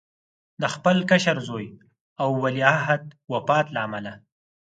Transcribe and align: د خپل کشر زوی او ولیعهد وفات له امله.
د 0.61 0.63
خپل 0.73 0.97
کشر 1.09 1.37
زوی 1.47 1.67
او 2.21 2.29
ولیعهد 2.43 3.03
وفات 3.33 3.65
له 3.75 3.79
امله. 3.87 4.13